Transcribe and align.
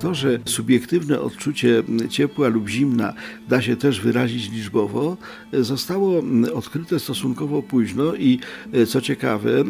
To, 0.00 0.14
że 0.14 0.38
subiektywne 0.44 1.20
odczucie 1.20 1.82
ciepła 2.10 2.48
lub 2.48 2.68
zimna 2.68 3.14
da 3.48 3.62
się 3.62 3.76
też 3.76 4.00
wyrazić 4.00 4.50
liczbowo, 4.50 5.16
zostało 5.52 6.22
odkryte 6.54 6.98
stosunkowo 6.98 7.62
późno 7.62 8.14
i 8.14 8.38
co 8.86 9.00
ciekawe, 9.00 9.64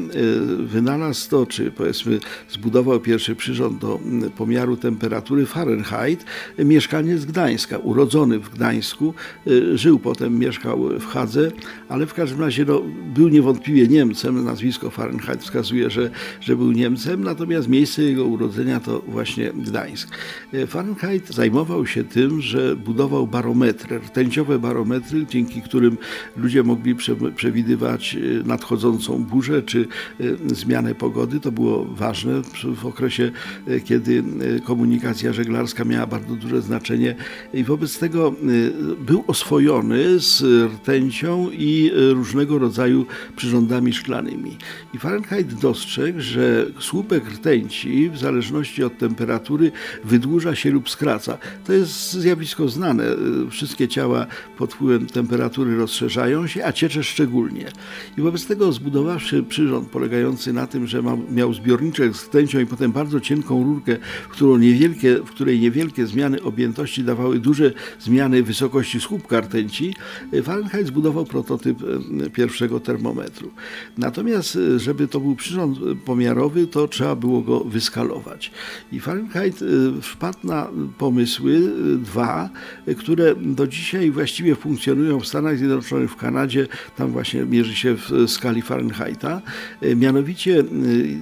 wynalazł 0.58 1.30
to, 1.30 1.46
czy 1.46 1.70
powiedzmy 1.70 2.20
zbudował 2.50 3.00
pierwszy 3.00 3.34
przyrząd 3.34 3.80
do 3.80 4.00
pomiaru 4.36 4.76
temperatury 4.76 5.46
Fahrenheit 5.46 6.24
mieszkaniec 6.58 7.24
Gdańska, 7.24 7.78
urodzony 7.78 8.38
w 8.38 8.50
Gdańsku, 8.50 9.14
żył 9.74 9.98
potem, 9.98 10.38
mieszkał 10.38 11.00
w 11.00 11.06
Hadze, 11.06 11.50
ale 11.88 12.06
w 12.06 12.14
każdym 12.14 12.40
razie 12.40 12.64
no, 12.64 12.82
był 13.14 13.28
niewątpliwie 13.28 13.88
Niemcem, 13.88 14.44
nazwisko 14.44 14.90
Fahrenheit 14.90 15.42
wskazuje, 15.42 15.90
że, 15.90 16.10
że 16.40 16.56
był 16.56 16.72
Niemcem, 16.72 17.24
natomiast 17.24 17.68
miejsce 17.68 18.02
jego 18.02 18.24
urodzenia 18.24 18.80
to 18.80 19.02
właśnie 19.06 19.52
Gdańsk. 19.52 20.17
E, 20.52 20.66
Fahrenheit 20.66 21.28
zajmował 21.28 21.86
się 21.86 22.04
tym, 22.04 22.40
że 22.40 22.76
budował 22.76 23.26
barometry, 23.26 23.98
rtęciowe 23.98 24.58
barometry, 24.58 25.26
dzięki 25.26 25.62
którym 25.62 25.98
ludzie 26.36 26.62
mogli 26.62 26.94
przewidywać 27.36 28.16
e, 28.16 28.48
nadchodzącą 28.48 29.24
burzę 29.24 29.62
czy 29.62 29.88
e, 30.20 30.54
zmianę 30.54 30.94
pogody. 30.94 31.40
To 31.40 31.52
było 31.52 31.84
ważne 31.84 32.42
w 32.76 32.86
okresie, 32.86 33.30
kiedy 33.84 34.24
komunikacja 34.64 35.32
żeglarska 35.32 35.84
miała 35.84 36.06
bardzo 36.06 36.34
duże 36.34 36.62
znaczenie 36.62 37.14
i 37.54 37.64
wobec 37.64 37.98
tego 37.98 38.34
był 39.06 39.24
oswojony 39.26 40.20
z 40.20 40.42
rtęcią 40.72 41.50
i 41.50 41.90
różnego 41.94 42.58
rodzaju 42.58 43.06
przyrządami 43.36 43.92
szklanymi. 43.92 44.56
I 44.94 44.98
Fahrenheit 44.98 45.54
dostrzegł, 45.54 46.20
że 46.20 46.66
słupek 46.80 47.30
rtęci 47.30 48.10
w 48.10 48.18
zależności 48.18 48.84
od 48.84 48.98
temperatury 48.98 49.72
wydłuża 50.08 50.54
się 50.54 50.70
lub 50.70 50.90
skraca. 50.90 51.38
To 51.66 51.72
jest 51.72 52.12
zjawisko 52.12 52.68
znane. 52.68 53.04
Wszystkie 53.50 53.88
ciała 53.88 54.26
pod 54.58 54.74
wpływem 54.74 55.06
temperatury 55.06 55.76
rozszerzają 55.76 56.46
się, 56.46 56.64
a 56.64 56.72
ciecze 56.72 57.04
szczególnie. 57.04 57.66
I 58.18 58.20
wobec 58.20 58.46
tego 58.46 58.72
zbudowawszy 58.72 59.42
przyrząd 59.42 59.88
polegający 59.88 60.52
na 60.52 60.66
tym, 60.66 60.86
że 60.86 61.02
miał 61.30 61.54
zbiorniczek 61.54 62.16
z 62.16 62.24
rtęcią 62.24 62.60
i 62.60 62.66
potem 62.66 62.92
bardzo 62.92 63.20
cienką 63.20 63.64
rurkę, 63.64 63.96
w, 64.22 64.28
którą 64.28 64.58
niewielkie, 64.58 65.16
w 65.16 65.30
której 65.30 65.60
niewielkie 65.60 66.06
zmiany 66.06 66.42
objętości 66.42 67.04
dawały 67.04 67.38
duże 67.38 67.72
zmiany 68.00 68.42
wysokości 68.42 69.00
słupka 69.00 69.40
rtęci, 69.40 69.94
Fahrenheit 70.42 70.86
zbudował 70.86 71.24
prototyp 71.24 71.78
e, 71.82 72.30
pierwszego 72.30 72.80
termometru. 72.80 73.50
Natomiast, 73.98 74.56
e, 74.56 74.78
żeby 74.78 75.08
to 75.08 75.20
był 75.20 75.36
przyrząd 75.36 75.78
pomiarowy, 76.04 76.66
to 76.66 76.88
trzeba 76.88 77.16
było 77.16 77.42
go 77.42 77.60
wyskalować. 77.60 78.50
I 78.92 79.00
Fahrenheit 79.00 79.62
e, 79.62 79.97
wpadł 80.02 80.38
na 80.44 80.68
pomysły, 80.98 81.52
y, 81.52 81.98
dwa, 81.98 82.48
które 82.98 83.34
do 83.34 83.66
dzisiaj 83.66 84.10
właściwie 84.10 84.54
funkcjonują 84.54 85.20
w 85.20 85.26
Stanach 85.26 85.58
Zjednoczonych, 85.58 86.10
w 86.10 86.16
Kanadzie, 86.16 86.66
tam 86.96 87.12
właśnie 87.12 87.44
mierzy 87.44 87.76
się 87.76 87.96
w 87.96 88.10
skali 88.26 88.62
Fahrenheita, 88.62 89.42
y, 89.82 89.96
mianowicie 89.96 90.60
y, 90.60 90.64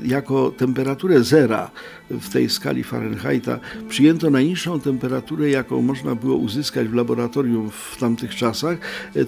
jako 0.05 0.51
temperaturę 0.57 1.23
zera 1.23 1.71
w 2.11 2.29
tej 2.29 2.51
skali 2.51 2.85
Fahrenheita 2.85 3.59
przyjęto 3.89 4.31
najniższą 4.31 4.81
temperaturę, 4.81 5.51
jaką 5.51 5.83
można 5.83 6.15
było 6.15 6.37
uzyskać 6.37 6.89
w 6.89 6.95
laboratorium 6.95 7.71
w 7.71 7.97
tamtych 8.01 8.35
czasach. 8.35 8.79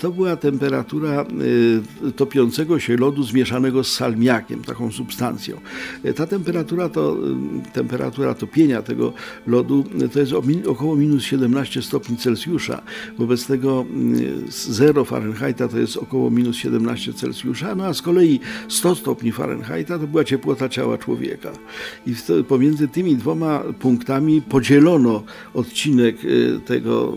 To 0.00 0.10
była 0.10 0.36
temperatura 0.36 1.24
topiącego 2.16 2.78
się 2.78 2.96
lodu 2.96 3.22
zmieszanego 3.22 3.84
z 3.84 3.92
salmiakiem, 3.92 4.64
taką 4.64 4.92
substancją. 4.92 5.60
Ta 6.16 6.26
temperatura 6.26 6.88
to 6.88 7.16
temperatura 7.72 8.34
topienia 8.34 8.82
tego 8.82 9.12
lodu 9.46 9.84
to 10.12 10.20
jest 10.20 10.32
około 10.66 10.96
minus 10.96 11.22
17 11.22 11.82
stopni 11.82 12.16
Celsjusza. 12.16 12.82
Wobec 13.18 13.46
tego 13.46 13.86
0 14.48 15.04
Fahrenheita 15.04 15.68
to 15.68 15.78
jest 15.78 15.96
około 15.96 16.30
minus 16.30 16.56
17 16.56 17.12
Celsjusza, 17.12 17.74
no 17.74 17.84
a 17.84 17.94
z 17.94 18.02
kolei 18.02 18.40
100 18.68 18.94
stopni 18.94 19.32
Fahrenheita 19.32 19.98
to 19.98 20.06
była 20.06 20.24
ciepłota 20.24 20.68
ciała 20.68 20.98
człowieka. 20.98 21.52
I 22.06 22.14
pomiędzy 22.48 22.88
tymi 22.88 23.16
dwoma 23.16 23.62
punktami 23.78 24.42
podzielono 24.42 25.22
odcinek 25.54 26.24
y, 26.24 26.60
tego 26.66 27.16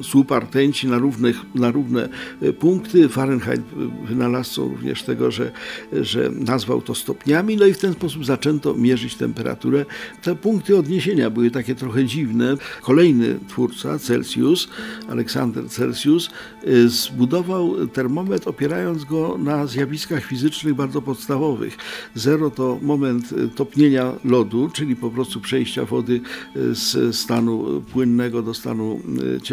y, 0.00 0.04
słupa 0.04 0.40
rtęci 0.40 0.86
na, 0.86 0.98
równych, 0.98 1.36
na 1.54 1.70
równe 1.70 2.08
y, 2.42 2.52
punkty. 2.52 3.08
Fahrenheit 3.08 3.60
wynalazcą 4.04 4.68
również 4.68 5.02
tego, 5.02 5.30
że, 5.30 5.52
że 5.92 6.30
nazwał 6.30 6.82
to 6.82 6.94
stopniami, 6.94 7.56
no 7.56 7.66
i 7.66 7.74
w 7.74 7.78
ten 7.78 7.92
sposób 7.92 8.24
zaczęto 8.26 8.74
mierzyć 8.74 9.14
temperaturę. 9.14 9.84
Te 10.22 10.34
punkty 10.34 10.76
odniesienia 10.76 11.30
były 11.30 11.50
takie 11.60 11.74
trochę 11.74 12.04
dziwne. 12.04 12.56
Kolejny 12.82 13.38
twórca, 13.48 13.98
Celsius, 13.98 14.68
Aleksander 15.08 15.68
Celsius, 15.68 16.30
y, 16.66 16.88
zbudował 16.88 17.86
termometr 17.86 18.48
opierając 18.48 19.04
go 19.04 19.38
na 19.38 19.66
zjawiskach 19.66 20.24
fizycznych 20.24 20.74
bardzo 20.74 21.02
podstawowych. 21.02 21.76
Zero 22.14 22.50
to 22.50 22.78
moment 22.82 23.32
y, 23.32 23.48
topnienia 23.48 24.12
lodu, 24.24 24.70
czyli 24.72 24.96
po 24.96 25.10
prostu 25.10 25.40
przejścia 25.40 25.84
wody 25.84 26.20
y, 26.56 26.74
z 26.74 27.16
stanu 27.16 27.82
płynnego 27.92 28.42
do 28.42 28.54
stanu 28.54 29.00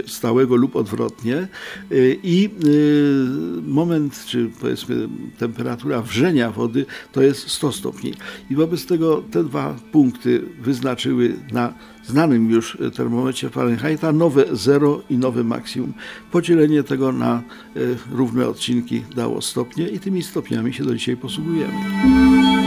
stałego 0.07 0.55
lub 0.55 0.75
odwrotnie 0.75 1.47
i 2.23 2.49
moment, 3.67 4.25
czy 4.25 4.49
powiedzmy 4.61 5.09
temperatura 5.37 6.01
wrzenia 6.01 6.51
wody 6.51 6.85
to 7.11 7.21
jest 7.21 7.49
100 7.49 7.71
stopni. 7.71 8.13
I 8.49 8.55
wobec 8.55 8.85
tego 8.85 9.23
te 9.31 9.43
dwa 9.43 9.75
punkty 9.91 10.43
wyznaczyły 10.61 11.33
na 11.51 11.73
znanym 12.07 12.49
już 12.49 12.77
termometrze 12.95 13.49
Fahrenheita 13.49 14.11
nowe 14.11 14.45
zero 14.51 15.01
i 15.09 15.17
nowe 15.17 15.43
maksimum. 15.43 15.93
Podzielenie 16.31 16.83
tego 16.83 17.11
na 17.11 17.41
e, 17.75 17.79
równe 18.11 18.47
odcinki 18.47 19.03
dało 19.15 19.41
stopnie 19.41 19.87
i 19.87 19.99
tymi 19.99 20.23
stopniami 20.23 20.73
się 20.73 20.83
do 20.83 20.95
dzisiaj 20.95 21.17
posługujemy. 21.17 22.66